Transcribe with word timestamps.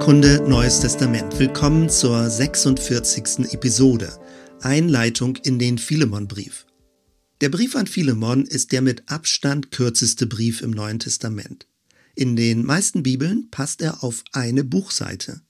Bibelkunde 0.00 0.48
Neues 0.48 0.80
Testament. 0.80 1.38
Willkommen 1.38 1.90
zur 1.90 2.30
46. 2.30 3.52
Episode. 3.52 4.10
Einleitung 4.62 5.36
in 5.36 5.58
den 5.58 5.76
Philemonbrief. 5.76 6.64
Der 7.42 7.50
Brief 7.50 7.76
an 7.76 7.86
Philemon 7.86 8.46
ist 8.46 8.72
der 8.72 8.80
mit 8.80 9.10
Abstand 9.10 9.70
kürzeste 9.70 10.26
Brief 10.26 10.62
im 10.62 10.70
Neuen 10.70 11.00
Testament. 11.00 11.66
In 12.14 12.34
den 12.34 12.64
meisten 12.64 13.02
Bibeln 13.02 13.50
passt 13.50 13.82
er 13.82 14.02
auf 14.02 14.24
eine 14.32 14.64
Buchseite. 14.64 15.42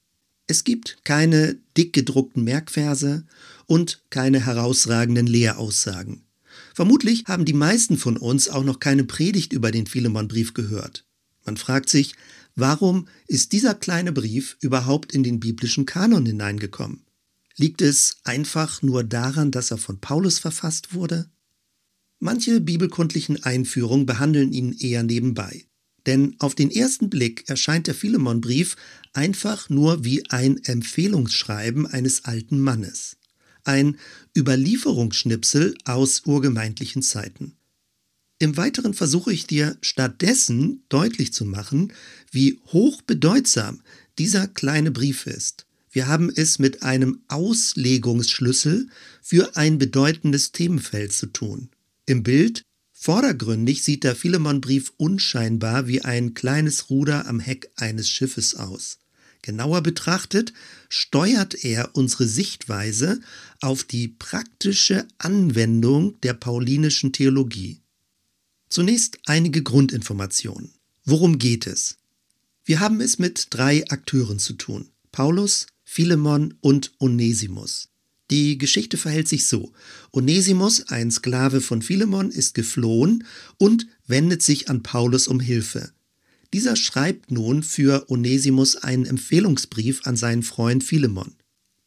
Es 0.48 0.64
gibt 0.64 1.04
keine 1.04 1.56
dick 1.76 1.92
gedruckten 1.92 2.42
Merkverse 2.42 3.26
und 3.66 4.02
keine 4.10 4.44
herausragenden 4.44 5.28
Lehraussagen. 5.28 6.24
Vermutlich 6.74 7.26
haben 7.28 7.44
die 7.44 7.52
meisten 7.52 7.96
von 7.96 8.16
uns 8.16 8.48
auch 8.48 8.64
noch 8.64 8.80
keine 8.80 9.04
Predigt 9.04 9.52
über 9.52 9.70
den 9.70 9.86
Philemonbrief 9.86 10.54
gehört. 10.54 11.04
Man 11.44 11.56
fragt 11.56 11.88
sich, 11.88 12.14
warum 12.54 13.08
ist 13.26 13.52
dieser 13.52 13.74
kleine 13.74 14.12
Brief 14.12 14.56
überhaupt 14.60 15.12
in 15.12 15.22
den 15.22 15.40
biblischen 15.40 15.86
Kanon 15.86 16.26
hineingekommen? 16.26 17.04
Liegt 17.56 17.82
es 17.82 18.16
einfach 18.24 18.82
nur 18.82 19.04
daran, 19.04 19.50
dass 19.50 19.70
er 19.70 19.78
von 19.78 20.00
Paulus 20.00 20.38
verfasst 20.38 20.94
wurde? 20.94 21.28
Manche 22.18 22.60
bibelkundlichen 22.60 23.42
Einführungen 23.44 24.06
behandeln 24.06 24.52
ihn 24.52 24.72
eher 24.72 25.02
nebenbei. 25.02 25.66
Denn 26.06 26.36
auf 26.38 26.54
den 26.54 26.70
ersten 26.70 27.10
Blick 27.10 27.48
erscheint 27.48 27.86
der 27.86 27.94
Philemonbrief 27.94 28.76
einfach 29.12 29.68
nur 29.68 30.04
wie 30.04 30.28
ein 30.30 30.58
Empfehlungsschreiben 30.64 31.86
eines 31.86 32.24
alten 32.24 32.60
Mannes. 32.60 33.16
Ein 33.64 33.98
Überlieferungsschnipsel 34.36 35.76
aus 35.84 36.22
urgemeindlichen 36.24 37.02
Zeiten. 37.02 37.56
Im 38.42 38.56
Weiteren 38.56 38.94
versuche 38.94 39.34
ich 39.34 39.46
dir 39.46 39.76
stattdessen 39.82 40.82
deutlich 40.88 41.30
zu 41.30 41.44
machen, 41.44 41.92
wie 42.30 42.58
hochbedeutsam 42.68 43.82
dieser 44.18 44.48
kleine 44.48 44.90
Brief 44.90 45.26
ist. 45.26 45.66
Wir 45.90 46.08
haben 46.08 46.32
es 46.34 46.58
mit 46.58 46.82
einem 46.82 47.20
Auslegungsschlüssel 47.28 48.88
für 49.20 49.56
ein 49.58 49.76
bedeutendes 49.76 50.52
Themenfeld 50.52 51.12
zu 51.12 51.26
tun. 51.26 51.68
Im 52.06 52.22
Bild 52.22 52.62
vordergründig 52.92 53.84
sieht 53.84 54.04
der 54.04 54.16
Philemonbrief 54.16 54.94
unscheinbar 54.96 55.86
wie 55.86 56.00
ein 56.00 56.32
kleines 56.32 56.88
Ruder 56.88 57.28
am 57.28 57.40
Heck 57.40 57.70
eines 57.76 58.08
Schiffes 58.08 58.54
aus. 58.54 59.00
Genauer 59.42 59.82
betrachtet 59.82 60.54
steuert 60.88 61.62
er 61.62 61.90
unsere 61.94 62.26
Sichtweise 62.26 63.20
auf 63.60 63.84
die 63.84 64.08
praktische 64.08 65.06
Anwendung 65.18 66.18
der 66.22 66.32
paulinischen 66.32 67.12
Theologie. 67.12 67.82
Zunächst 68.70 69.18
einige 69.26 69.64
Grundinformationen. 69.64 70.72
Worum 71.04 71.38
geht 71.38 71.66
es? 71.66 71.96
Wir 72.64 72.78
haben 72.78 73.00
es 73.00 73.18
mit 73.18 73.48
drei 73.50 73.84
Akteuren 73.90 74.38
zu 74.38 74.52
tun. 74.52 74.90
Paulus, 75.10 75.66
Philemon 75.82 76.54
und 76.60 76.92
Onesimus. 77.00 77.88
Die 78.30 78.58
Geschichte 78.58 78.96
verhält 78.96 79.26
sich 79.26 79.48
so. 79.48 79.72
Onesimus, 80.12 80.86
ein 80.86 81.10
Sklave 81.10 81.60
von 81.60 81.82
Philemon, 81.82 82.30
ist 82.30 82.54
geflohen 82.54 83.24
und 83.58 83.88
wendet 84.06 84.40
sich 84.40 84.70
an 84.70 84.84
Paulus 84.84 85.26
um 85.26 85.40
Hilfe. 85.40 85.92
Dieser 86.52 86.76
schreibt 86.76 87.32
nun 87.32 87.64
für 87.64 88.08
Onesimus 88.08 88.76
einen 88.76 89.04
Empfehlungsbrief 89.04 90.02
an 90.04 90.14
seinen 90.14 90.44
Freund 90.44 90.84
Philemon. 90.84 91.34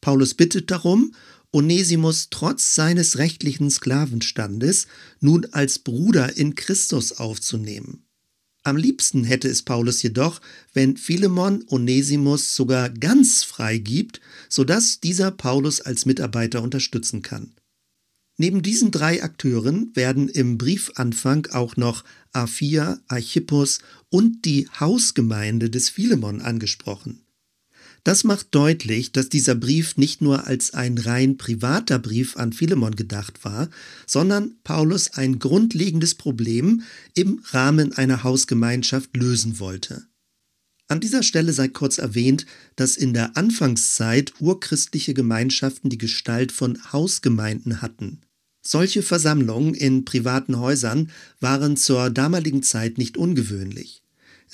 Paulus 0.02 0.34
bittet 0.34 0.70
darum 0.70 1.14
Onesimus 1.54 2.30
trotz 2.30 2.74
seines 2.74 3.16
rechtlichen 3.18 3.70
Sklavenstandes 3.70 4.88
nun 5.20 5.46
als 5.52 5.78
Bruder 5.78 6.36
in 6.36 6.56
Christus 6.56 7.12
aufzunehmen. 7.12 8.04
Am 8.64 8.76
liebsten 8.76 9.22
hätte 9.22 9.46
es 9.48 9.62
Paulus 9.62 10.02
jedoch, 10.02 10.40
wenn 10.72 10.96
Philemon 10.96 11.64
Onesimus 11.68 12.56
sogar 12.56 12.90
ganz 12.90 13.44
frei 13.44 13.78
gibt, 13.78 14.20
sodass 14.48 14.98
dieser 14.98 15.30
Paulus 15.30 15.80
als 15.80 16.06
Mitarbeiter 16.06 16.60
unterstützen 16.60 17.22
kann. 17.22 17.52
Neben 18.36 18.62
diesen 18.62 18.90
drei 18.90 19.22
Akteuren 19.22 19.94
werden 19.94 20.28
im 20.28 20.58
Briefanfang 20.58 21.46
auch 21.52 21.76
noch 21.76 22.02
Aphia, 22.32 22.98
Archippus 23.06 23.78
und 24.08 24.44
die 24.44 24.68
Hausgemeinde 24.80 25.70
des 25.70 25.88
Philemon 25.88 26.40
angesprochen. 26.40 27.23
Das 28.04 28.22
macht 28.22 28.48
deutlich, 28.54 29.12
dass 29.12 29.30
dieser 29.30 29.54
Brief 29.54 29.96
nicht 29.96 30.20
nur 30.20 30.46
als 30.46 30.74
ein 30.74 30.98
rein 30.98 31.38
privater 31.38 31.98
Brief 31.98 32.36
an 32.36 32.52
Philemon 32.52 32.94
gedacht 32.94 33.46
war, 33.46 33.70
sondern 34.06 34.56
Paulus 34.62 35.14
ein 35.14 35.38
grundlegendes 35.38 36.14
Problem 36.14 36.82
im 37.14 37.40
Rahmen 37.46 37.94
einer 37.94 38.22
Hausgemeinschaft 38.22 39.16
lösen 39.16 39.58
wollte. 39.58 40.06
An 40.86 41.00
dieser 41.00 41.22
Stelle 41.22 41.54
sei 41.54 41.68
kurz 41.68 41.96
erwähnt, 41.96 42.44
dass 42.76 42.98
in 42.98 43.14
der 43.14 43.38
Anfangszeit 43.38 44.34
urchristliche 44.38 45.14
Gemeinschaften 45.14 45.88
die 45.88 45.96
Gestalt 45.96 46.52
von 46.52 46.92
Hausgemeinden 46.92 47.80
hatten. 47.80 48.20
Solche 48.60 49.02
Versammlungen 49.02 49.72
in 49.72 50.04
privaten 50.04 50.58
Häusern 50.58 51.10
waren 51.40 51.78
zur 51.78 52.10
damaligen 52.10 52.62
Zeit 52.62 52.98
nicht 52.98 53.16
ungewöhnlich. 53.16 54.03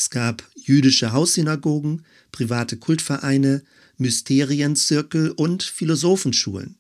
Es 0.01 0.09
gab 0.09 0.49
jüdische 0.55 1.13
Haussynagogen, 1.13 2.07
private 2.33 2.79
Kultvereine, 2.79 3.63
Mysterienzirkel 3.99 5.31
und 5.33 5.63
Philosophenschulen. 5.63 6.79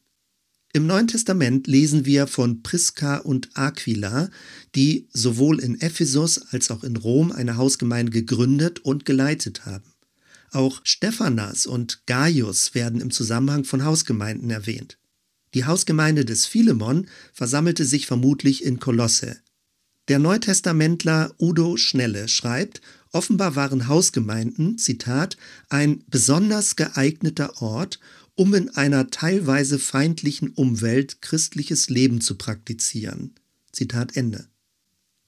Im 0.73 0.87
Neuen 0.87 1.07
Testament 1.07 1.67
lesen 1.67 2.07
wir 2.07 2.27
von 2.27 2.63
Priska 2.63 3.19
und 3.19 3.51
Aquila, 3.53 4.31
die 4.75 5.07
sowohl 5.13 5.61
in 5.61 5.83
Ephesus 5.83 6.41
als 6.51 6.71
auch 6.71 6.83
in 6.83 6.97
Rom 6.97 7.31
eine 7.31 7.59
Hausgemeinde 7.59 8.11
gegründet 8.11 8.79
und 8.79 9.05
geleitet 9.05 9.67
haben. 9.67 9.93
Auch 10.51 10.81
Stephanas 10.85 11.67
und 11.67 12.07
Gaius 12.07 12.75
werden 12.75 13.03
im 13.03 13.11
Zusammenhang 13.11 13.65
von 13.65 13.85
Hausgemeinden 13.85 14.49
erwähnt. 14.49 14.97
Die 15.53 15.67
Hausgemeinde 15.67 16.25
des 16.25 16.47
Philemon 16.47 17.07
versammelte 17.35 17.85
sich 17.85 18.07
vermutlich 18.07 18.65
in 18.65 18.81
Kolosse. 18.81 19.37
Der 20.09 20.19
Neutestamentler 20.19 21.33
Udo 21.39 21.77
Schnelle 21.77 22.27
schreibt, 22.27 22.81
Offenbar 23.13 23.57
waren 23.57 23.89
Hausgemeinden, 23.89 24.79
Zitat, 24.79 25.37
ein 25.69 26.05
besonders 26.07 26.77
geeigneter 26.77 27.61
Ort, 27.61 27.99
um 28.37 28.55
in 28.55 28.71
einer 28.71 29.11
teilweise 29.11 29.79
feindlichen 29.79 30.51
Umwelt 30.51 31.21
christliches 31.21 31.91
Leben 31.91 32.21
zu 32.21 32.37
praktizieren. 32.37 33.35
Zitat 33.73 34.17
Ende. 34.17 34.49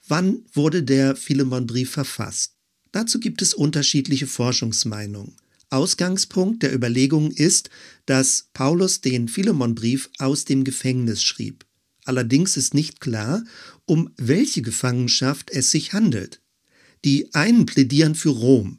Wann 0.06 0.44
wurde 0.53 0.82
der 0.82 1.16
Philemonbrief 1.16 1.91
verfasst? 1.91 2.54
Dazu 2.92 3.19
gibt 3.21 3.42
es 3.42 3.54
unterschiedliche 3.54 4.26
Forschungsmeinungen. 4.26 5.37
Ausgangspunkt 5.71 6.62
der 6.62 6.75
Überlegungen 6.75 7.31
ist, 7.31 7.71
dass 8.04 8.48
Paulus 8.53 9.00
den 9.00 9.28
Philemonbrief 9.28 10.10
aus 10.19 10.44
dem 10.44 10.65
Gefängnis 10.65 11.22
schrieb. 11.22 11.65
Allerdings 12.04 12.56
ist 12.56 12.75
nicht 12.75 13.00
klar, 13.00 13.42
um 13.87 14.10
welche 14.16 14.60
Gefangenschaft 14.60 15.50
es 15.50 15.71
sich 15.71 15.92
handelt. 15.92 16.42
Die 17.05 17.35
einen 17.35 17.67
plädieren 17.67 18.15
für 18.15 18.31
Rom. 18.31 18.79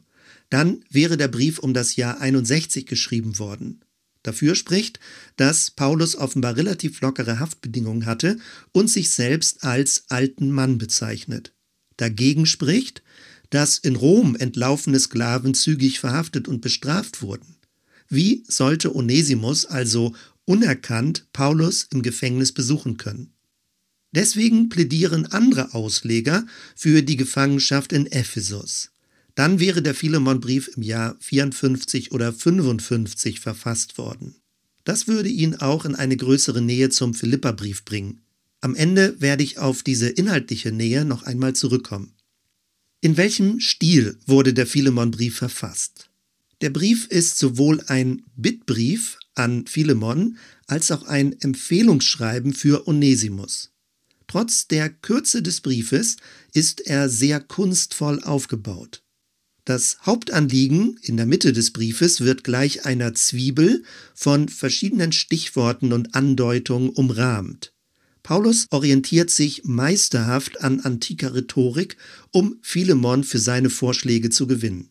Dann 0.50 0.84
wäre 0.90 1.16
der 1.16 1.28
Brief 1.28 1.58
um 1.58 1.74
das 1.74 1.96
Jahr 1.96 2.20
61 2.20 2.86
geschrieben 2.86 3.38
worden. 3.38 3.80
Dafür 4.22 4.54
spricht, 4.54 5.00
dass 5.36 5.70
Paulus 5.70 6.16
offenbar 6.16 6.56
relativ 6.56 7.00
lockere 7.02 7.38
Haftbedingungen 7.40 8.06
hatte 8.06 8.38
und 8.72 8.88
sich 8.88 9.10
selbst 9.10 9.64
als 9.64 10.04
alten 10.08 10.50
Mann 10.50 10.78
bezeichnet. 10.78 11.52
Dagegen 11.98 12.46
spricht, 12.46 13.02
dass 13.50 13.76
in 13.78 13.96
Rom 13.96 14.34
entlaufene 14.34 14.98
Sklaven 14.98 15.52
zügig 15.54 16.00
verhaftet 16.00 16.48
und 16.48 16.62
bestraft 16.62 17.20
wurden. 17.20 17.56
Wie 18.08 18.44
sollte 18.48 18.96
Onesimus 18.96 19.66
also 19.66 20.14
unerkannt 20.46 21.26
Paulus 21.32 21.86
im 21.92 22.02
Gefängnis 22.02 22.52
besuchen 22.52 22.96
können? 22.96 23.33
Deswegen 24.14 24.68
plädieren 24.68 25.26
andere 25.26 25.74
Ausleger 25.74 26.46
für 26.76 27.02
die 27.02 27.16
Gefangenschaft 27.16 27.92
in 27.92 28.06
Ephesus. 28.06 28.92
Dann 29.34 29.58
wäre 29.58 29.82
der 29.82 29.96
Philemonbrief 29.96 30.70
im 30.76 30.84
Jahr 30.84 31.16
54 31.18 32.12
oder 32.12 32.32
55 32.32 33.40
verfasst 33.40 33.98
worden. 33.98 34.36
Das 34.84 35.08
würde 35.08 35.28
ihn 35.28 35.56
auch 35.56 35.84
in 35.84 35.96
eine 35.96 36.16
größere 36.16 36.62
Nähe 36.62 36.90
zum 36.90 37.14
Philipperbrief 37.14 37.84
bringen. 37.84 38.20
Am 38.60 38.76
Ende 38.76 39.20
werde 39.20 39.42
ich 39.42 39.58
auf 39.58 39.82
diese 39.82 40.10
inhaltliche 40.10 40.70
Nähe 40.70 41.04
noch 41.04 41.24
einmal 41.24 41.54
zurückkommen. 41.54 42.14
In 43.00 43.16
welchem 43.16 43.58
Stil 43.58 44.16
wurde 44.26 44.54
der 44.54 44.68
Philemonbrief 44.68 45.38
verfasst? 45.38 46.08
Der 46.60 46.70
Brief 46.70 47.08
ist 47.08 47.36
sowohl 47.36 47.82
ein 47.88 48.22
Bittbrief 48.36 49.18
an 49.34 49.66
Philemon 49.66 50.38
als 50.68 50.92
auch 50.92 51.02
ein 51.02 51.38
Empfehlungsschreiben 51.40 52.54
für 52.54 52.86
Onesimus. 52.86 53.73
Trotz 54.34 54.66
der 54.66 54.90
Kürze 54.90 55.42
des 55.42 55.60
Briefes 55.60 56.16
ist 56.52 56.80
er 56.80 57.08
sehr 57.08 57.38
kunstvoll 57.38 58.20
aufgebaut. 58.24 59.04
Das 59.64 59.98
Hauptanliegen 60.04 60.98
in 61.02 61.16
der 61.16 61.26
Mitte 61.26 61.52
des 61.52 61.72
Briefes 61.72 62.20
wird 62.20 62.42
gleich 62.42 62.84
einer 62.84 63.14
Zwiebel 63.14 63.84
von 64.12 64.48
verschiedenen 64.48 65.12
Stichworten 65.12 65.92
und 65.92 66.16
Andeutungen 66.16 66.88
umrahmt. 66.88 67.74
Paulus 68.24 68.66
orientiert 68.70 69.30
sich 69.30 69.62
meisterhaft 69.62 70.60
an 70.62 70.80
antiker 70.80 71.32
Rhetorik, 71.32 71.96
um 72.32 72.58
Philemon 72.60 73.22
für 73.22 73.38
seine 73.38 73.70
Vorschläge 73.70 74.30
zu 74.30 74.48
gewinnen. 74.48 74.90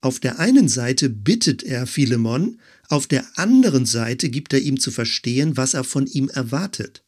Auf 0.00 0.20
der 0.20 0.38
einen 0.38 0.68
Seite 0.68 1.10
bittet 1.10 1.62
er 1.62 1.86
Philemon, 1.86 2.58
auf 2.88 3.06
der 3.06 3.26
anderen 3.38 3.84
Seite 3.84 4.30
gibt 4.30 4.54
er 4.54 4.60
ihm 4.60 4.80
zu 4.80 4.90
verstehen, 4.90 5.58
was 5.58 5.74
er 5.74 5.84
von 5.84 6.06
ihm 6.06 6.30
erwartet. 6.30 7.04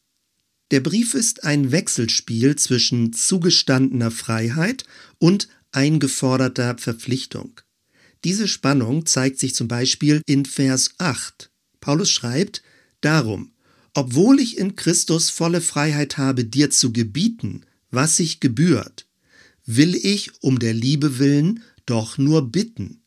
Der 0.73 0.79
Brief 0.79 1.13
ist 1.13 1.43
ein 1.43 1.71
Wechselspiel 1.71 2.55
zwischen 2.55 3.13
zugestandener 3.13 4.09
Freiheit 4.09 4.85
und 5.19 5.47
eingeforderter 5.71 6.79
Verpflichtung. 6.79 7.61
Diese 8.23 8.47
Spannung 8.47 9.05
zeigt 9.05 9.37
sich 9.37 9.53
zum 9.53 9.67
Beispiel 9.67 10.23
in 10.25 10.45
Vers 10.45 10.95
8. 10.97 11.51
Paulus 11.79 12.09
schreibt, 12.09 12.63
Darum, 13.01 13.51
obwohl 13.93 14.39
ich 14.39 14.57
in 14.57 14.75
Christus 14.75 15.29
volle 15.29 15.61
Freiheit 15.61 16.17
habe, 16.17 16.43
dir 16.43 16.71
zu 16.71 16.91
gebieten, 16.91 17.67
was 17.91 18.17
sich 18.17 18.39
gebührt, 18.39 19.07
will 19.67 19.93
ich 19.93 20.41
um 20.41 20.57
der 20.57 20.73
Liebe 20.73 21.19
willen 21.19 21.61
doch 21.85 22.17
nur 22.17 22.51
bitten. 22.51 23.03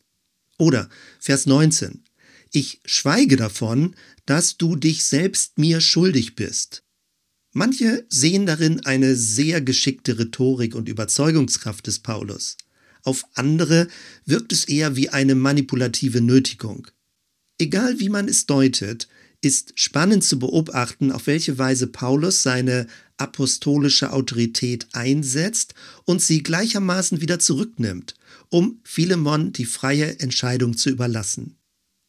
Oder 0.57 0.87
Vers 1.19 1.45
19. 1.45 2.05
Ich 2.53 2.79
schweige 2.85 3.35
davon, 3.35 3.93
dass 4.25 4.55
du 4.55 4.77
dich 4.77 5.03
selbst 5.03 5.57
mir 5.57 5.81
schuldig 5.81 6.35
bist. 6.35 6.85
Manche 7.57 8.05
sehen 8.07 8.45
darin 8.45 8.85
eine 8.85 9.15
sehr 9.15 9.61
geschickte 9.61 10.19
Rhetorik 10.19 10.75
und 10.75 10.87
Überzeugungskraft 10.87 11.87
des 11.87 11.97
Paulus. 11.97 12.55
Auf 13.01 13.23
andere 13.33 13.87
wirkt 14.25 14.53
es 14.53 14.65
eher 14.65 14.95
wie 14.95 15.09
eine 15.09 15.33
manipulative 15.33 16.21
Nötigung. 16.21 16.87
Egal 17.57 17.99
wie 17.99 18.09
man 18.09 18.27
es 18.27 18.45
deutet, 18.45 19.07
ist 19.41 19.71
spannend 19.73 20.23
zu 20.23 20.37
beobachten, 20.37 21.11
auf 21.11 21.25
welche 21.25 21.57
Weise 21.57 21.87
Paulus 21.87 22.43
seine 22.43 22.85
apostolische 23.17 24.13
Autorität 24.13 24.85
einsetzt 24.91 25.73
und 26.05 26.21
sie 26.21 26.43
gleichermaßen 26.43 27.21
wieder 27.21 27.39
zurücknimmt, 27.39 28.13
um 28.49 28.81
Philemon 28.83 29.51
die 29.51 29.65
freie 29.65 30.19
Entscheidung 30.19 30.77
zu 30.77 30.91
überlassen. 30.91 31.56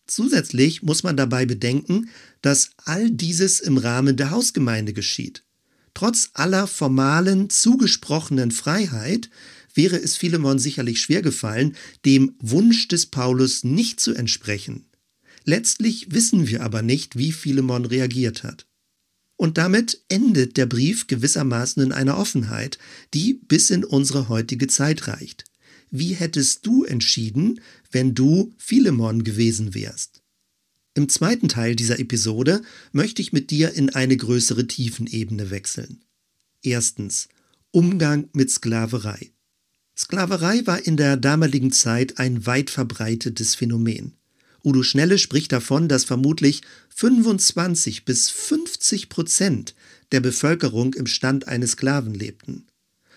Zusätzlich 0.08 0.82
muss 0.82 1.02
man 1.02 1.16
dabei 1.16 1.46
bedenken, 1.46 2.08
dass 2.43 2.70
all 2.84 3.10
dieses 3.10 3.60
im 3.60 3.76
Rahmen 3.76 4.16
der 4.16 4.31
Hausgemeinde 4.31 4.93
geschieht. 4.94 5.44
Trotz 5.94 6.31
aller 6.32 6.66
formalen, 6.66 7.50
zugesprochenen 7.50 8.50
Freiheit 8.50 9.28
wäre 9.75 9.96
es 9.96 10.16
Philemon 10.16 10.58
sicherlich 10.58 11.00
schwer 11.00 11.22
gefallen, 11.22 11.76
dem 12.05 12.34
Wunsch 12.40 12.88
des 12.88 13.06
Paulus 13.06 13.64
nicht 13.64 14.00
zu 14.00 14.14
entsprechen. 14.14 14.87
Letztlich 15.44 16.10
wissen 16.10 16.49
wir 16.49 16.62
aber 16.62 16.82
nicht, 16.82 17.16
wie 17.16 17.32
Philemon 17.32 17.84
reagiert 17.84 18.43
hat. 18.43 18.66
Und 19.37 19.58
damit 19.58 20.02
endet 20.08 20.56
der 20.56 20.66
Brief 20.66 21.06
gewissermaßen 21.06 21.82
in 21.82 21.93
einer 21.93 22.19
Offenheit, 22.19 22.78
die 23.14 23.34
bis 23.34 23.70
in 23.70 23.84
unsere 23.84 24.28
heutige 24.28 24.66
Zeit 24.69 25.06
reicht. 25.06 25.44
Wie 25.90 26.14
hättest 26.14 26.67
du 26.67 26.85
entschieden, 26.85 27.61
wenn 27.90 28.14
du 28.14 28.52
Philemon 28.58 29.25
gewesen 29.25 29.75
wärst? 29.75 30.23
Im 30.94 31.08
zweiten 31.08 31.49
Teil 31.49 31.76
dieser 31.76 31.99
Episode 32.00 32.62
möchte 32.93 33.23
ich 33.23 33.32
mit 33.32 33.50
dir 33.50 33.73
in 33.73 33.90
eine 33.90 34.17
größere 34.17 34.67
Tiefenebene 34.67 35.50
wechseln. 35.50 36.02
Erstens 36.62 37.29
Umgang 37.70 38.29
mit 38.32 38.50
Sklaverei. 38.50 39.31
Sklaverei 39.96 40.67
war 40.67 40.85
in 40.85 40.96
der 40.96 41.17
damaligen 41.17 41.73
Zeit 41.73 42.19
ein 42.19 42.46
weit 42.46 42.70
verbreitetes 42.70 43.55
Phänomen. 43.55 44.14
Udo 44.64 44.82
Schnelle 44.82 45.19
spricht 45.19 45.52
davon, 45.52 45.88
dass 45.88 46.05
vermutlich 46.05 46.62
25 46.94 48.05
bis 48.05 48.31
50 48.31 49.08
Prozent 49.08 49.75
der 50.11 50.20
Bevölkerung 50.20 50.94
im 50.94 51.06
Stand 51.06 51.46
eines 51.46 51.73
Sklaven 51.73 52.14
lebten. 52.14 52.67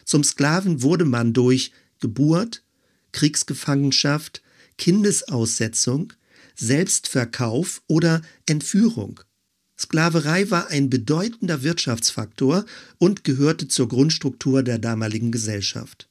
Zum 0.05 0.23
Sklaven 0.23 0.81
wurde 0.81 1.05
man 1.05 1.33
durch 1.33 1.71
Geburt, 2.01 2.63
Kriegsgefangenschaft, 3.13 4.41
Kindesaussetzung, 4.77 6.13
Selbstverkauf 6.55 7.81
oder 7.87 8.21
Entführung. 8.45 9.21
Sklaverei 9.79 10.51
war 10.51 10.67
ein 10.67 10.89
bedeutender 10.89 11.63
Wirtschaftsfaktor 11.63 12.65
und 12.99 13.23
gehörte 13.23 13.67
zur 13.67 13.87
Grundstruktur 13.87 14.61
der 14.61 14.77
damaligen 14.77 15.31
Gesellschaft. 15.31 16.07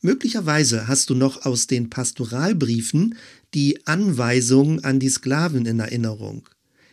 Möglicherweise 0.00 0.86
hast 0.86 1.10
du 1.10 1.14
noch 1.14 1.44
aus 1.44 1.66
den 1.66 1.90
Pastoralbriefen 1.90 3.16
die 3.54 3.86
Anweisungen 3.86 4.84
an 4.84 5.00
die 5.00 5.08
Sklaven 5.08 5.66
in 5.66 5.80
Erinnerung. 5.80 6.48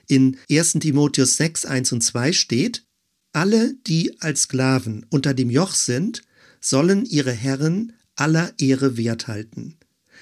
In 0.07 0.37
1 0.49 0.73
Timotheus 0.79 1.37
6, 1.37 1.65
1 1.65 1.91
und 1.93 2.01
2 2.01 2.33
steht, 2.33 2.83
alle, 3.33 3.75
die 3.87 4.19
als 4.21 4.43
Sklaven 4.43 5.05
unter 5.09 5.33
dem 5.33 5.49
Joch 5.49 5.73
sind, 5.73 6.21
sollen 6.59 7.05
ihre 7.05 7.31
Herren 7.31 7.93
aller 8.15 8.53
Ehre 8.59 8.97
wert 8.97 9.27
halten, 9.27 9.77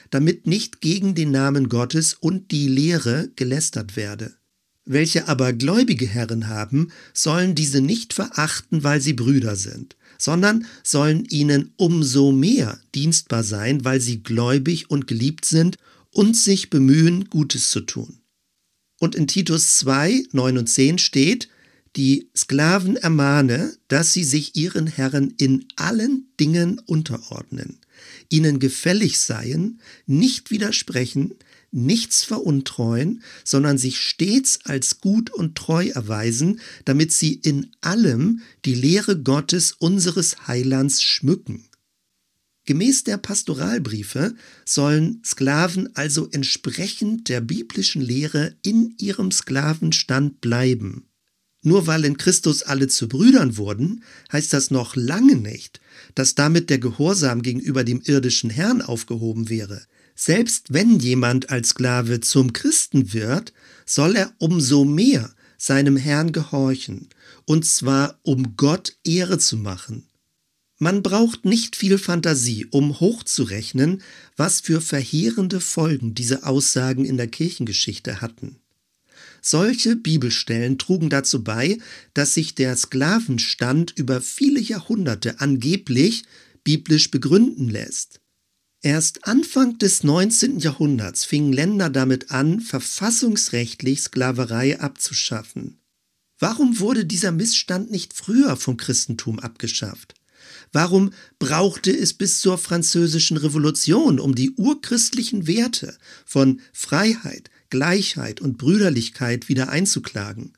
damit 0.10 0.48
nicht 0.48 0.82
gegen 0.82 1.16
den 1.16 1.32
Namen 1.32 1.70
Gottes 1.70 2.14
und 2.14 2.52
die 2.52 2.68
Lehre 2.68 3.30
gelästert 3.36 3.96
werde. 3.96 4.34
Welche 4.86 5.28
aber 5.28 5.54
gläubige 5.54 6.08
Herren 6.08 6.48
haben, 6.48 6.92
sollen 7.14 7.54
diese 7.54 7.80
nicht 7.80 8.14
verachten, 8.14 8.84
weil 8.84 9.02
sie 9.02 9.14
Brüder 9.14 9.56
sind, 9.56 9.96
sondern 10.18 10.66
sollen 10.84 11.26
ihnen 11.26 11.74
umso 11.78 12.32
mehr 12.32 12.80
dienstbar 12.96 13.44
sein, 13.44 13.86
weil 13.86 14.02
sie 14.02 14.24
gläubig 14.24 14.90
und 14.90 15.06
geliebt 15.06 15.46
sind 15.46 15.78
und 16.12 16.36
sich 16.36 16.70
bemühen, 16.70 17.30
Gutes 17.30 17.70
zu 17.70 17.82
tun. 17.82 18.20
Und 19.00 19.16
in 19.16 19.28
Titus 19.28 19.78
2, 19.78 20.24
9 20.32 20.58
und 20.58 20.68
10 20.68 20.98
steht, 20.98 21.50
die 21.96 22.30
Sklaven 22.36 22.96
ermahne, 22.96 23.76
dass 23.88 24.14
sie 24.14 24.24
sich 24.24 24.56
ihren 24.56 24.88
Herren 24.88 25.34
in 25.38 25.66
allen 25.76 26.28
Dingen 26.40 26.80
unterordnen, 26.86 27.80
ihnen 28.30 28.60
gefällig 28.60 29.20
seien, 29.20 29.80
nicht 30.06 30.52
widersprechen, 30.52 31.34
nichts 31.72 32.24
veruntreuen, 32.24 33.22
sondern 33.44 33.78
sich 33.78 34.00
stets 34.00 34.60
als 34.64 35.02
gut 35.02 35.30
und 35.30 35.56
treu 35.56 35.88
erweisen, 35.88 36.60
damit 36.86 37.12
sie 37.12 37.34
in 37.34 37.72
allem 37.82 38.42
die 38.66 38.76
Lehre 38.76 39.22
Gottes 39.22 39.74
unseres 39.74 40.48
Heilands 40.48 41.04
schmücken. 41.04 41.66
Gemäß 42.66 43.04
der 43.04 43.18
Pastoralbriefe 43.18 44.36
sollen 44.64 45.24
Sklaven 45.26 45.96
also 45.96 46.30
entsprechend 46.32 47.28
der 47.28 47.42
biblischen 47.42 48.02
Lehre 48.02 48.56
in 48.62 48.94
ihrem 49.00 49.32
Sklavenstand 49.32 50.40
bleiben. 50.40 51.09
Nur 51.62 51.88
weil 51.88 52.06
in 52.06 52.18
Christus 52.18 52.64
alle 52.64 52.88
zu 52.88 53.10
Brüdern 53.10 53.58
wurden, 53.58 54.04
heißt 54.32 54.54
das 54.54 54.72
noch 54.72 54.96
lange 54.96 55.36
nicht, 55.36 55.82
dass 56.16 56.36
damit 56.36 56.70
der 56.70 56.80
Gehorsam 56.80 57.42
gegenüber 57.42 57.84
dem 57.84 58.02
irdischen 58.06 58.50
Herrn 58.50 58.82
aufgehoben 58.82 59.50
wäre. 59.50 59.82
Selbst 60.16 60.74
wenn 60.74 61.00
jemand 61.00 61.50
als 61.50 61.70
Sklave 61.70 62.22
zum 62.22 62.54
Christen 62.54 63.14
wird, 63.14 63.54
soll 63.86 64.16
er 64.16 64.34
umso 64.38 64.86
mehr 64.86 65.34
seinem 65.58 65.98
Herrn 65.98 66.32
gehorchen, 66.32 67.10
und 67.46 67.66
zwar 67.66 68.20
um 68.24 68.56
Gott 68.56 68.98
Ehre 69.04 69.38
zu 69.38 69.58
machen. 69.58 70.06
Man 70.78 71.04
braucht 71.04 71.44
nicht 71.44 71.76
viel 71.76 71.98
Fantasie, 71.98 72.66
um 72.72 73.02
hochzurechnen, 73.02 74.02
was 74.38 74.62
für 74.62 74.80
verheerende 74.80 75.60
Folgen 75.60 76.16
diese 76.16 76.46
Aussagen 76.46 77.04
in 77.04 77.18
der 77.18 77.28
Kirchengeschichte 77.28 78.22
hatten. 78.22 78.56
Solche 79.42 79.96
Bibelstellen 79.96 80.78
trugen 80.78 81.10
dazu 81.10 81.44
bei, 81.44 81.78
dass 82.14 82.34
sich 82.34 82.56
der 82.56 82.76
Sklavenstand 82.76 83.94
über 83.96 84.22
viele 84.22 84.60
Jahrhunderte 84.60 85.40
angeblich 85.40 86.24
biblisch 86.64 87.12
begründen 87.12 87.70
lässt. 87.70 88.20
Erst 88.82 89.28
Anfang 89.28 89.78
des 89.78 90.04
19. 90.04 90.60
Jahrhunderts 90.60 91.26
fingen 91.26 91.52
Länder 91.52 91.90
damit 91.90 92.32
an, 92.32 92.62
verfassungsrechtlich 92.62 94.02
Sklaverei 94.02 94.80
abzuschaffen. 94.80 95.82
Warum 96.40 96.80
wurde 96.80 97.06
dieser 97.06 97.34
Missstand 97.34 97.92
nicht 97.92 98.14
früher 98.14 98.56
vom 98.56 98.78
Christentum 98.78 99.40
abgeschafft? 99.40 100.16
Warum 100.72 101.12
brauchte 101.40 101.92
es 101.92 102.14
bis 102.14 102.40
zur 102.40 102.58
französischen 102.58 103.36
Revolution, 103.36 104.20
um 104.20 104.36
die 104.36 104.52
urchristlichen 104.52 105.48
Werte 105.48 105.98
von 106.26 106.62
Freiheit, 106.72 107.50
Gleichheit 107.70 108.42
und 108.42 108.58
Brüderlichkeit 108.58 109.50
wieder 109.50 109.70
einzuklagen? 109.70 110.54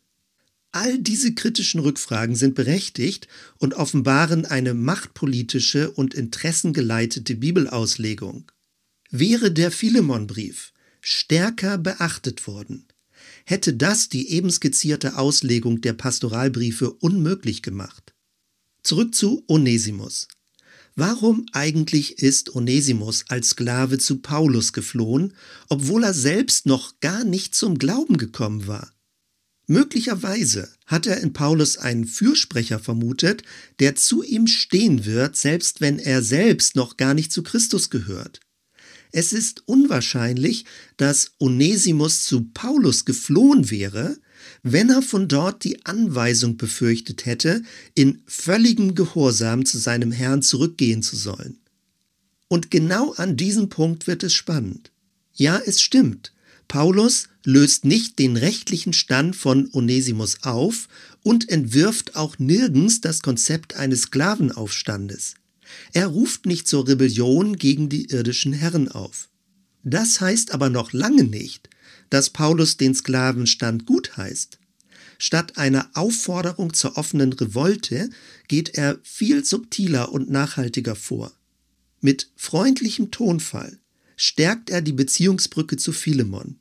All 0.71 0.99
diese 0.99 1.33
kritischen 1.33 1.81
Rückfragen 1.81 2.35
sind 2.35 2.55
berechtigt 2.55 3.27
und 3.57 3.73
offenbaren 3.73 4.45
eine 4.45 4.73
machtpolitische 4.73 5.91
und 5.91 6.13
interessengeleitete 6.13 7.35
Bibelauslegung. 7.35 8.49
Wäre 9.09 9.51
der 9.51 9.71
Philemonbrief 9.71 10.71
stärker 11.01 11.77
beachtet 11.77 12.47
worden, 12.47 12.87
hätte 13.45 13.73
das 13.73 14.07
die 14.07 14.29
eben 14.29 14.49
skizzierte 14.49 15.17
Auslegung 15.17 15.81
der 15.81 15.93
Pastoralbriefe 15.93 16.91
unmöglich 16.91 17.61
gemacht. 17.61 18.13
Zurück 18.83 19.13
zu 19.13 19.43
Onesimus. 19.47 20.27
Warum 20.95 21.45
eigentlich 21.53 22.19
ist 22.19 22.53
Onesimus 22.55 23.25
als 23.29 23.49
Sklave 23.49 23.97
zu 23.97 24.17
Paulus 24.17 24.73
geflohen, 24.73 25.33
obwohl 25.69 26.03
er 26.03 26.13
selbst 26.13 26.65
noch 26.65 26.99
gar 26.99 27.23
nicht 27.23 27.55
zum 27.55 27.77
Glauben 27.77 28.17
gekommen 28.17 28.67
war? 28.67 28.91
Möglicherweise 29.67 30.69
hat 30.85 31.07
er 31.07 31.21
in 31.21 31.31
Paulus 31.31 31.77
einen 31.77 32.05
Fürsprecher 32.05 32.77
vermutet, 32.77 33.43
der 33.79 33.95
zu 33.95 34.21
ihm 34.21 34.47
stehen 34.47 35.05
wird, 35.05 35.37
selbst 35.37 35.79
wenn 35.79 35.97
er 35.97 36.21
selbst 36.21 36.75
noch 36.75 36.97
gar 36.97 37.13
nicht 37.13 37.31
zu 37.31 37.41
Christus 37.41 37.89
gehört. 37.89 38.41
Es 39.11 39.33
ist 39.33 39.67
unwahrscheinlich, 39.67 40.65
dass 40.97 41.31
Onesimus 41.39 42.23
zu 42.23 42.45
Paulus 42.53 43.05
geflohen 43.05 43.69
wäre, 43.69 44.17
wenn 44.63 44.89
er 44.89 45.01
von 45.01 45.27
dort 45.27 45.63
die 45.63 45.85
Anweisung 45.85 46.57
befürchtet 46.57 47.25
hätte, 47.25 47.63
in 47.93 48.21
völligem 48.25 48.95
Gehorsam 48.95 49.65
zu 49.65 49.77
seinem 49.77 50.11
Herrn 50.11 50.41
zurückgehen 50.41 51.03
zu 51.03 51.15
sollen. 51.15 51.59
Und 52.47 52.71
genau 52.71 53.13
an 53.13 53.37
diesem 53.37 53.69
Punkt 53.69 54.07
wird 54.07 54.23
es 54.23 54.33
spannend. 54.33 54.91
Ja, 55.33 55.61
es 55.65 55.81
stimmt. 55.81 56.33
Paulus 56.67 57.27
löst 57.43 57.85
nicht 57.85 58.19
den 58.19 58.37
rechtlichen 58.37 58.93
Stand 58.93 59.35
von 59.35 59.69
Onesimus 59.73 60.37
auf 60.43 60.87
und 61.23 61.49
entwirft 61.49 62.15
auch 62.15 62.39
nirgends 62.39 63.01
das 63.01 63.21
Konzept 63.21 63.75
eines 63.75 64.03
Sklavenaufstandes. 64.03 65.35
Er 65.93 66.07
ruft 66.07 66.45
nicht 66.45 66.67
zur 66.67 66.87
Rebellion 66.87 67.57
gegen 67.57 67.89
die 67.89 68.05
irdischen 68.11 68.53
Herren 68.53 68.89
auf. 68.89 69.29
Das 69.83 70.21
heißt 70.21 70.53
aber 70.53 70.69
noch 70.69 70.93
lange 70.93 71.23
nicht, 71.23 71.69
dass 72.09 72.29
Paulus 72.29 72.77
den 72.77 72.93
Sklavenstand 72.93 73.85
gutheißt. 73.85 74.59
Statt 75.17 75.57
einer 75.57 75.89
Aufforderung 75.93 76.73
zur 76.73 76.97
offenen 76.97 77.33
Revolte 77.33 78.09
geht 78.47 78.75
er 78.75 78.99
viel 79.03 79.45
subtiler 79.45 80.11
und 80.11 80.29
nachhaltiger 80.29 80.95
vor. 80.95 81.31
Mit 81.99 82.31
freundlichem 82.35 83.11
Tonfall 83.11 83.79
stärkt 84.15 84.69
er 84.69 84.81
die 84.81 84.93
Beziehungsbrücke 84.93 85.77
zu 85.77 85.91
Philemon. 85.91 86.57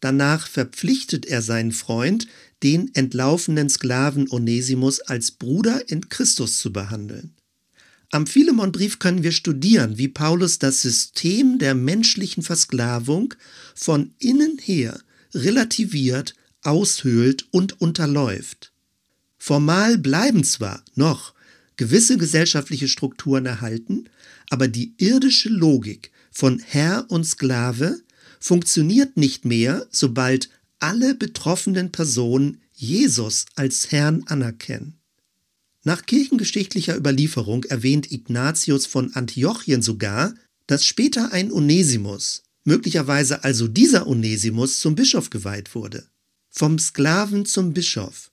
Danach 0.00 0.46
verpflichtet 0.46 1.26
er 1.26 1.42
seinen 1.42 1.72
Freund, 1.72 2.28
den 2.62 2.94
entlaufenen 2.94 3.68
Sklaven 3.68 4.30
Onesimus 4.30 5.00
als 5.00 5.32
Bruder 5.32 5.88
in 5.88 6.08
Christus 6.08 6.58
zu 6.58 6.72
behandeln. 6.72 7.35
Am 8.10 8.26
Philemonbrief 8.26 8.98
können 8.98 9.22
wir 9.22 9.32
studieren, 9.32 9.98
wie 9.98 10.08
Paulus 10.08 10.58
das 10.58 10.80
System 10.80 11.58
der 11.58 11.74
menschlichen 11.74 12.42
Versklavung 12.42 13.34
von 13.74 14.14
innen 14.18 14.58
her 14.58 15.00
relativiert, 15.34 16.34
aushöhlt 16.62 17.46
und 17.50 17.80
unterläuft. 17.80 18.72
Formal 19.38 19.98
bleiben 19.98 20.44
zwar 20.44 20.82
noch 20.94 21.34
gewisse 21.76 22.16
gesellschaftliche 22.16 22.88
Strukturen 22.88 23.46
erhalten, 23.46 24.08
aber 24.50 24.66
die 24.68 24.94
irdische 24.98 25.48
Logik 25.48 26.10
von 26.30 26.58
Herr 26.58 27.06
und 27.08 27.24
Sklave 27.24 28.00
funktioniert 28.40 29.16
nicht 29.16 29.44
mehr, 29.44 29.86
sobald 29.90 30.48
alle 30.78 31.14
betroffenen 31.14 31.92
Personen 31.92 32.60
Jesus 32.72 33.46
als 33.54 33.90
Herrn 33.90 34.24
anerkennen. 34.26 34.98
Nach 35.86 36.04
kirchengeschichtlicher 36.04 36.96
Überlieferung 36.96 37.62
erwähnt 37.62 38.10
Ignatius 38.10 38.86
von 38.86 39.14
Antiochien 39.14 39.82
sogar, 39.82 40.34
dass 40.66 40.84
später 40.84 41.32
ein 41.32 41.52
Onesimus, 41.52 42.42
möglicherweise 42.64 43.44
also 43.44 43.68
dieser 43.68 44.08
Onesimus, 44.08 44.80
zum 44.80 44.96
Bischof 44.96 45.30
geweiht 45.30 45.76
wurde. 45.76 46.08
Vom 46.50 46.80
Sklaven 46.80 47.46
zum 47.46 47.72
Bischof. 47.72 48.32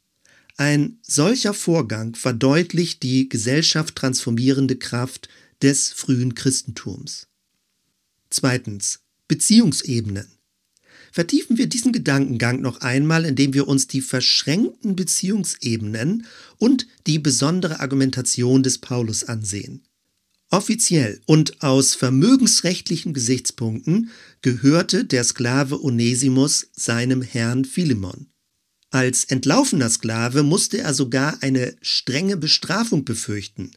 Ein 0.57 0.97
solcher 1.03 1.53
Vorgang 1.53 2.15
verdeutlicht 2.15 3.03
die 3.03 3.29
Gesellschaft 3.29 3.95
transformierende 3.97 4.75
Kraft 4.75 5.29
des 5.61 5.89
frühen 5.93 6.33
Christentums. 6.33 7.27
Zweitens. 8.31 9.01
Beziehungsebenen. 9.27 10.39
Vertiefen 11.13 11.59
wir 11.59 11.67
diesen 11.67 11.93
Gedankengang 11.93 12.59
noch 12.59 12.81
einmal, 12.81 13.23
indem 13.23 13.53
wir 13.53 13.67
uns 13.67 13.85
die 13.85 14.01
verschränkten 14.01 14.95
Beziehungsebenen 14.95 16.25
und 16.57 16.87
die 17.05 17.19
besondere 17.19 17.81
Argumentation 17.81 18.63
des 18.63 18.79
Paulus 18.79 19.23
ansehen. 19.23 19.83
Offiziell 20.49 21.21
und 21.27 21.61
aus 21.61 21.93
vermögensrechtlichen 21.93 23.13
Gesichtspunkten 23.13 24.09
gehörte 24.41 25.05
der 25.05 25.23
Sklave 25.23 25.83
Onesimus 25.83 26.69
seinem 26.75 27.21
Herrn 27.21 27.63
Philemon. 27.63 28.31
Als 28.89 29.23
entlaufener 29.23 29.91
Sklave 29.91 30.41
musste 30.41 30.79
er 30.79 30.95
sogar 30.95 31.43
eine 31.43 31.75
strenge 31.83 32.37
Bestrafung 32.37 33.05
befürchten. 33.05 33.71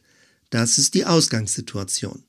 Das 0.49 0.79
ist 0.79 0.95
die 0.95 1.05
Ausgangssituation. 1.05 2.23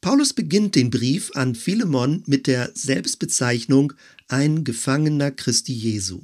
Paulus 0.00 0.32
beginnt 0.32 0.76
den 0.76 0.90
Brief 0.90 1.30
an 1.34 1.54
Philemon 1.54 2.22
mit 2.26 2.46
der 2.46 2.70
Selbstbezeichnung 2.74 3.92
ein 4.28 4.64
Gefangener 4.64 5.30
Christi 5.30 5.74
Jesu. 5.74 6.22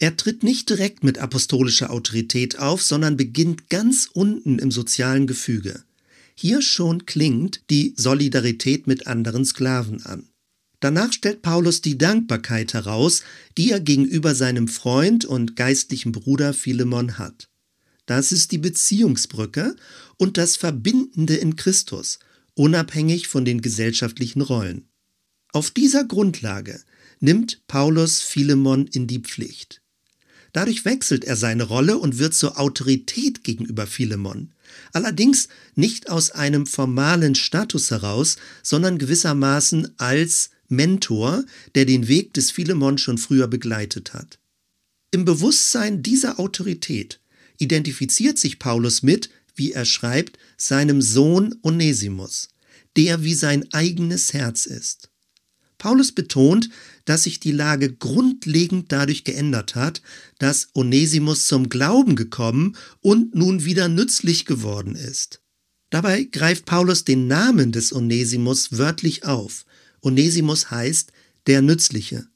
Er 0.00 0.16
tritt 0.16 0.42
nicht 0.42 0.68
direkt 0.68 1.04
mit 1.04 1.18
apostolischer 1.18 1.90
Autorität 1.90 2.58
auf, 2.58 2.82
sondern 2.82 3.16
beginnt 3.16 3.68
ganz 3.68 4.08
unten 4.12 4.58
im 4.58 4.70
sozialen 4.70 5.26
Gefüge. 5.26 5.84
Hier 6.34 6.62
schon 6.62 7.06
klingt 7.06 7.62
die 7.70 7.94
Solidarität 7.96 8.86
mit 8.86 9.06
anderen 9.06 9.44
Sklaven 9.44 10.04
an. 10.04 10.28
Danach 10.80 11.12
stellt 11.12 11.42
Paulus 11.42 11.82
die 11.82 11.98
Dankbarkeit 11.98 12.74
heraus, 12.74 13.22
die 13.56 13.70
er 13.70 13.80
gegenüber 13.80 14.34
seinem 14.36 14.68
Freund 14.68 15.24
und 15.24 15.56
geistlichen 15.56 16.12
Bruder 16.12 16.54
Philemon 16.54 17.18
hat. 17.18 17.48
Das 18.06 18.30
ist 18.30 18.52
die 18.52 18.58
Beziehungsbrücke 18.58 19.74
und 20.16 20.36
das 20.36 20.56
Verbindende 20.56 21.34
in 21.34 21.56
Christus, 21.56 22.20
unabhängig 22.58 23.28
von 23.28 23.44
den 23.44 23.62
gesellschaftlichen 23.62 24.40
Rollen. 24.40 24.88
Auf 25.52 25.70
dieser 25.70 26.04
Grundlage 26.04 26.80
nimmt 27.20 27.66
Paulus 27.68 28.20
Philemon 28.20 28.86
in 28.86 29.06
die 29.06 29.20
Pflicht. 29.20 29.80
Dadurch 30.52 30.84
wechselt 30.84 31.24
er 31.24 31.36
seine 31.36 31.64
Rolle 31.64 31.98
und 31.98 32.18
wird 32.18 32.34
zur 32.34 32.58
Autorität 32.58 33.44
gegenüber 33.44 33.86
Philemon. 33.86 34.52
Allerdings 34.92 35.48
nicht 35.74 36.10
aus 36.10 36.30
einem 36.30 36.66
formalen 36.66 37.34
Status 37.34 37.90
heraus, 37.90 38.36
sondern 38.62 38.98
gewissermaßen 38.98 39.98
als 39.98 40.50
Mentor, 40.68 41.44
der 41.74 41.84
den 41.84 42.08
Weg 42.08 42.34
des 42.34 42.50
Philemon 42.50 42.98
schon 42.98 43.18
früher 43.18 43.46
begleitet 43.46 44.14
hat. 44.14 44.38
Im 45.10 45.24
Bewusstsein 45.24 46.02
dieser 46.02 46.40
Autorität 46.40 47.20
identifiziert 47.58 48.38
sich 48.38 48.58
Paulus 48.58 49.02
mit, 49.02 49.30
wie 49.58 49.72
er 49.72 49.84
schreibt, 49.84 50.38
seinem 50.56 51.02
Sohn 51.02 51.54
Onesimus, 51.62 52.48
der 52.96 53.22
wie 53.24 53.34
sein 53.34 53.66
eigenes 53.72 54.32
Herz 54.32 54.66
ist. 54.66 55.10
Paulus 55.78 56.12
betont, 56.12 56.70
dass 57.04 57.22
sich 57.22 57.38
die 57.38 57.52
Lage 57.52 57.94
grundlegend 57.94 58.90
dadurch 58.90 59.24
geändert 59.24 59.76
hat, 59.76 60.02
dass 60.38 60.68
Onesimus 60.74 61.46
zum 61.46 61.68
Glauben 61.68 62.16
gekommen 62.16 62.76
und 63.00 63.34
nun 63.34 63.64
wieder 63.64 63.88
nützlich 63.88 64.44
geworden 64.44 64.96
ist. 64.96 65.40
Dabei 65.90 66.24
greift 66.24 66.66
Paulus 66.66 67.04
den 67.04 67.28
Namen 67.28 67.72
des 67.72 67.92
Onesimus 67.92 68.76
wörtlich 68.76 69.24
auf. 69.24 69.64
Onesimus 70.02 70.70
heißt 70.70 71.12
der 71.46 71.62
Nützliche. 71.62 72.26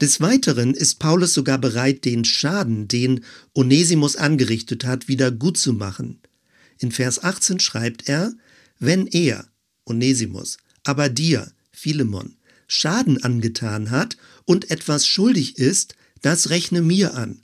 Des 0.00 0.20
Weiteren 0.20 0.74
ist 0.74 0.98
Paulus 0.98 1.32
sogar 1.32 1.58
bereit, 1.58 2.04
den 2.04 2.24
Schaden, 2.24 2.88
den 2.88 3.24
Onesimus 3.54 4.16
angerichtet 4.16 4.84
hat, 4.84 5.06
wieder 5.08 5.30
gut 5.30 5.56
zu 5.56 5.72
machen. 5.72 6.20
In 6.84 6.92
Vers 6.92 7.24
18 7.24 7.60
schreibt 7.60 8.10
er, 8.10 8.34
wenn 8.78 9.06
er, 9.06 9.48
Onesimus, 9.86 10.58
aber 10.82 11.08
dir, 11.08 11.50
Philemon, 11.72 12.36
Schaden 12.66 13.24
angetan 13.24 13.90
hat 13.90 14.18
und 14.44 14.70
etwas 14.70 15.06
schuldig 15.06 15.56
ist, 15.56 15.94
das 16.20 16.50
rechne 16.50 16.82
mir 16.82 17.14
an. 17.14 17.40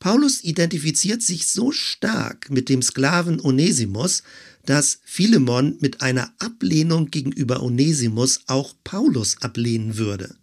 Paulus 0.00 0.42
identifiziert 0.42 1.22
sich 1.22 1.46
so 1.46 1.70
stark 1.70 2.50
mit 2.50 2.68
dem 2.68 2.82
Sklaven 2.82 3.40
Onesimus, 3.40 4.24
dass 4.66 4.98
Philemon 5.04 5.76
mit 5.78 6.00
einer 6.00 6.34
Ablehnung 6.40 7.12
gegenüber 7.12 7.62
Onesimus 7.62 8.40
auch 8.48 8.74
Paulus 8.82 9.40
ablehnen 9.40 9.98
würde. 9.98 10.34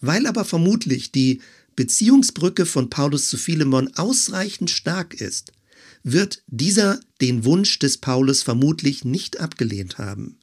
Weil 0.00 0.28
aber 0.28 0.44
vermutlich 0.44 1.10
die 1.10 1.40
Beziehungsbrücke 1.74 2.66
von 2.66 2.88
Paulus 2.88 3.26
zu 3.26 3.36
Philemon 3.36 3.92
ausreichend 3.96 4.70
stark 4.70 5.14
ist, 5.14 5.50
wird 6.04 6.44
dieser 6.46 7.00
den 7.20 7.44
Wunsch 7.44 7.78
des 7.78 7.98
Paulus 7.98 8.42
vermutlich 8.42 9.04
nicht 9.04 9.40
abgelehnt 9.40 9.98
haben. 9.98 10.38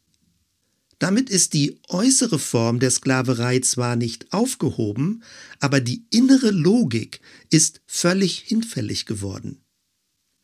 Damit 0.99 1.29
ist 1.29 1.53
die 1.53 1.77
äußere 1.89 2.39
Form 2.39 2.79
der 2.79 2.89
Sklaverei 2.89 3.59
zwar 3.59 3.95
nicht 3.95 4.31
aufgehoben, 4.31 5.23
aber 5.59 5.81
die 5.81 6.05
innere 6.09 6.51
Logik 6.51 7.19
ist 7.49 7.81
völlig 7.85 8.39
hinfällig 8.39 9.05
geworden. 9.05 9.61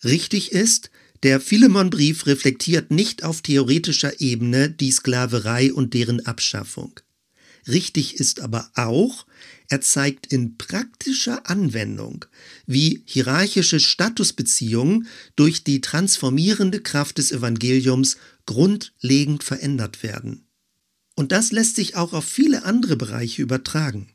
Richtig 0.03 0.51
ist, 0.51 0.91
der 1.23 1.39
Philemonbrief 1.39 2.25
reflektiert 2.25 2.91
nicht 2.91 3.23
auf 3.23 3.41
theoretischer 3.41 4.19
Ebene 4.19 4.69
die 4.69 4.91
Sklaverei 4.91 5.71
und 5.71 5.93
deren 5.93 6.25
Abschaffung. 6.25 6.99
Richtig 7.67 8.15
ist 8.15 8.39
aber 8.39 8.71
auch, 8.73 9.27
er 9.71 9.79
zeigt 9.79 10.25
in 10.33 10.57
praktischer 10.57 11.49
Anwendung, 11.49 12.25
wie 12.65 13.03
hierarchische 13.05 13.79
Statusbeziehungen 13.79 15.07
durch 15.37 15.63
die 15.63 15.79
transformierende 15.79 16.81
Kraft 16.81 17.19
des 17.19 17.31
Evangeliums 17.31 18.17
grundlegend 18.45 19.45
verändert 19.45 20.03
werden. 20.03 20.45
Und 21.15 21.31
das 21.31 21.53
lässt 21.53 21.77
sich 21.77 21.95
auch 21.95 22.11
auf 22.11 22.25
viele 22.25 22.65
andere 22.65 22.97
Bereiche 22.97 23.41
übertragen. 23.41 24.09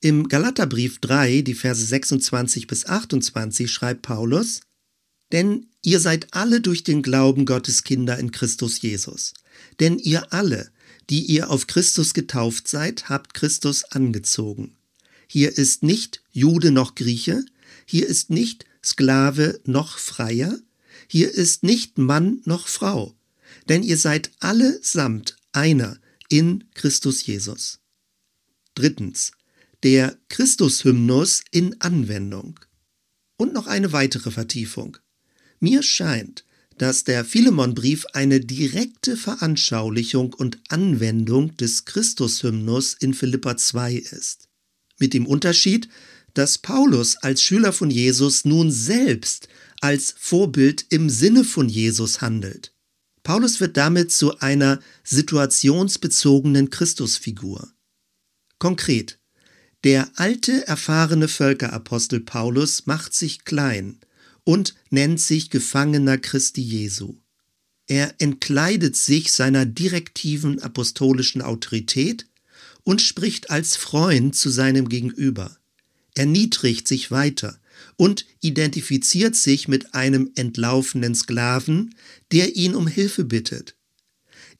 Im 0.00 0.28
Galaterbrief 0.28 1.00
3, 1.00 1.40
die 1.40 1.54
Verse 1.54 1.82
26 1.82 2.66
bis 2.66 2.84
28 2.84 3.72
schreibt 3.72 4.02
Paulus, 4.02 4.60
Denn 5.32 5.68
ihr 5.80 6.00
seid 6.00 6.34
alle 6.34 6.60
durch 6.60 6.84
den 6.84 7.00
Glauben 7.00 7.46
Gottes 7.46 7.82
Kinder 7.82 8.18
in 8.18 8.30
Christus 8.30 8.82
Jesus. 8.82 9.32
Denn 9.80 9.98
ihr 9.98 10.34
alle, 10.34 10.70
die 11.10 11.24
ihr 11.24 11.50
auf 11.50 11.66
Christus 11.66 12.14
getauft 12.14 12.68
seid, 12.68 13.08
habt 13.08 13.34
Christus 13.34 13.84
angezogen. 13.84 14.76
Hier 15.28 15.56
ist 15.56 15.82
nicht 15.82 16.22
Jude 16.32 16.70
noch 16.70 16.94
Grieche, 16.94 17.44
hier 17.84 18.06
ist 18.06 18.30
nicht 18.30 18.64
Sklave 18.84 19.60
noch 19.64 19.98
Freier, 19.98 20.58
hier 21.08 21.32
ist 21.32 21.62
nicht 21.62 21.98
Mann 21.98 22.40
noch 22.44 22.68
Frau, 22.68 23.14
denn 23.68 23.82
ihr 23.82 23.98
seid 23.98 24.30
allesamt 24.40 25.36
einer 25.52 25.98
in 26.28 26.64
Christus 26.74 27.24
Jesus. 27.26 27.80
Drittens. 28.74 29.32
Der 29.82 30.16
Christushymnus 30.28 31.42
in 31.50 31.80
Anwendung. 31.80 32.58
Und 33.36 33.52
noch 33.52 33.66
eine 33.66 33.92
weitere 33.92 34.30
Vertiefung. 34.30 34.96
Mir 35.60 35.82
scheint, 35.82 36.44
dass 36.78 37.04
der 37.04 37.24
Philemonbrief 37.24 38.04
eine 38.12 38.40
direkte 38.40 39.16
Veranschaulichung 39.16 40.34
und 40.34 40.58
Anwendung 40.68 41.56
des 41.56 41.84
Christushymnus 41.84 42.94
in 42.94 43.14
Philippa 43.14 43.56
2 43.56 43.94
ist. 43.94 44.48
Mit 44.98 45.14
dem 45.14 45.26
Unterschied, 45.26 45.88
dass 46.34 46.58
Paulus 46.58 47.16
als 47.16 47.42
Schüler 47.42 47.72
von 47.72 47.90
Jesus 47.90 48.44
nun 48.44 48.70
selbst 48.70 49.48
als 49.80 50.14
Vorbild 50.18 50.86
im 50.90 51.08
Sinne 51.08 51.44
von 51.44 51.68
Jesus 51.68 52.20
handelt. 52.20 52.74
Paulus 53.22 53.60
wird 53.60 53.76
damit 53.76 54.12
zu 54.12 54.38
einer 54.38 54.80
situationsbezogenen 55.02 56.70
Christusfigur. 56.70 57.72
Konkret, 58.58 59.18
der 59.84 60.10
alte, 60.16 60.66
erfahrene 60.66 61.28
Völkerapostel 61.28 62.20
Paulus 62.20 62.86
macht 62.86 63.14
sich 63.14 63.44
klein 63.44 64.00
und 64.46 64.76
nennt 64.90 65.20
sich 65.20 65.50
Gefangener 65.50 66.18
Christi 66.18 66.62
Jesu. 66.62 67.16
Er 67.88 68.14
entkleidet 68.18 68.94
sich 68.96 69.32
seiner 69.32 69.66
direktiven 69.66 70.62
apostolischen 70.62 71.42
Autorität 71.42 72.26
und 72.84 73.02
spricht 73.02 73.50
als 73.50 73.76
Freund 73.76 74.36
zu 74.36 74.48
seinem 74.48 74.88
Gegenüber. 74.88 75.56
Erniedrigt 76.14 76.86
sich 76.86 77.10
weiter 77.10 77.58
und 77.96 78.24
identifiziert 78.40 79.34
sich 79.34 79.66
mit 79.66 79.94
einem 79.94 80.30
entlaufenen 80.36 81.16
Sklaven, 81.16 81.96
der 82.30 82.54
ihn 82.54 82.76
um 82.76 82.86
Hilfe 82.86 83.24
bittet. 83.24 83.74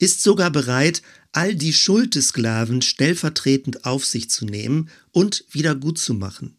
Ist 0.00 0.20
sogar 0.20 0.50
bereit, 0.50 1.00
all 1.30 1.54
die 1.54 1.72
Schuld 1.72 2.16
des 2.16 2.28
Sklaven 2.28 2.82
stellvertretend 2.82 3.84
auf 3.84 4.04
sich 4.04 4.30
zu 4.30 4.46
nehmen 4.46 4.90
und 5.12 5.44
wieder 5.52 5.76
gut 5.76 5.98
zu 5.98 6.12
machen. 6.12 6.56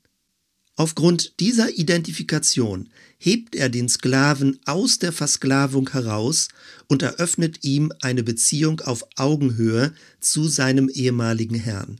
Aufgrund 0.79 1.39
dieser 1.39 1.75
Identifikation 1.75 2.89
hebt 3.17 3.55
er 3.55 3.67
den 3.67 3.89
Sklaven 3.89 4.59
aus 4.65 4.99
der 4.99 5.11
Versklavung 5.11 5.89
heraus 5.89 6.49
und 6.85 7.01
eröffnet 7.01 7.63
ihm 7.63 7.91
eine 8.01 8.21
Beziehung 8.21 8.81
auf 8.81 9.03
Augenhöhe 9.15 9.95
zu 10.19 10.47
seinem 10.47 10.87
ehemaligen 10.87 11.55
Herrn. 11.55 11.99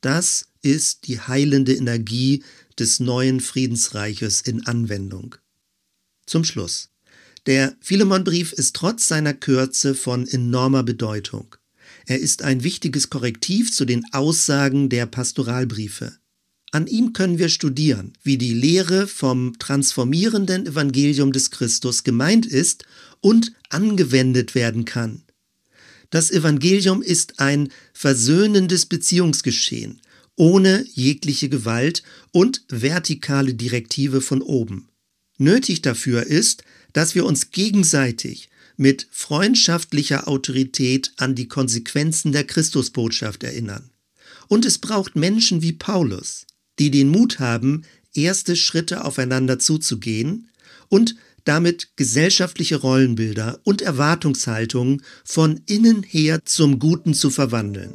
Das 0.00 0.48
ist 0.62 1.06
die 1.06 1.20
heilende 1.20 1.74
Energie 1.74 2.42
des 2.76 2.98
neuen 2.98 3.38
Friedensreiches 3.38 4.40
in 4.40 4.66
Anwendung. 4.66 5.36
Zum 6.26 6.42
Schluss. 6.42 6.90
Der 7.46 7.76
Philemonbrief 7.80 8.52
ist 8.52 8.74
trotz 8.74 9.06
seiner 9.06 9.32
Kürze 9.32 9.94
von 9.94 10.26
enormer 10.26 10.82
Bedeutung. 10.82 11.54
Er 12.04 12.18
ist 12.18 12.42
ein 12.42 12.64
wichtiges 12.64 13.10
Korrektiv 13.10 13.72
zu 13.72 13.84
den 13.84 14.02
Aussagen 14.12 14.88
der 14.88 15.06
Pastoralbriefe. 15.06 16.18
An 16.70 16.86
ihm 16.86 17.14
können 17.14 17.38
wir 17.38 17.48
studieren, 17.48 18.12
wie 18.22 18.36
die 18.36 18.52
Lehre 18.52 19.06
vom 19.06 19.58
transformierenden 19.58 20.66
Evangelium 20.66 21.32
des 21.32 21.50
Christus 21.50 22.04
gemeint 22.04 22.44
ist 22.44 22.84
und 23.20 23.52
angewendet 23.70 24.54
werden 24.54 24.84
kann. 24.84 25.22
Das 26.10 26.30
Evangelium 26.30 27.02
ist 27.02 27.40
ein 27.40 27.70
versöhnendes 27.92 28.86
Beziehungsgeschehen, 28.86 30.00
ohne 30.36 30.84
jegliche 30.92 31.48
Gewalt 31.48 32.02
und 32.32 32.64
vertikale 32.68 33.54
Direktive 33.54 34.20
von 34.20 34.42
oben. 34.42 34.88
Nötig 35.38 35.82
dafür 35.82 36.24
ist, 36.26 36.64
dass 36.92 37.14
wir 37.14 37.24
uns 37.24 37.50
gegenseitig 37.50 38.48
mit 38.76 39.08
freundschaftlicher 39.10 40.28
Autorität 40.28 41.12
an 41.16 41.34
die 41.34 41.48
Konsequenzen 41.48 42.32
der 42.32 42.44
Christusbotschaft 42.44 43.42
erinnern. 43.42 43.90
Und 44.48 44.64
es 44.64 44.78
braucht 44.78 45.16
Menschen 45.16 45.62
wie 45.62 45.72
Paulus, 45.72 46.46
die 46.78 46.90
den 46.90 47.08
Mut 47.08 47.40
haben, 47.40 47.82
erste 48.14 48.56
Schritte 48.56 49.04
aufeinander 49.04 49.58
zuzugehen 49.58 50.48
und 50.88 51.16
damit 51.44 51.96
gesellschaftliche 51.96 52.76
Rollenbilder 52.76 53.58
und 53.64 53.80
Erwartungshaltungen 53.80 55.02
von 55.24 55.60
innen 55.66 56.02
her 56.02 56.44
zum 56.44 56.78
Guten 56.78 57.14
zu 57.14 57.30
verwandeln. 57.30 57.92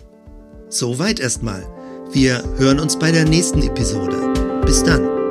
Soweit 0.70 1.20
erstmal. 1.20 1.64
Wir 2.12 2.44
hören 2.58 2.80
uns 2.80 2.98
bei 2.98 3.12
der 3.12 3.26
nächsten 3.26 3.62
Episode. 3.62 4.62
Bis 4.66 4.84
dann. 4.84 5.23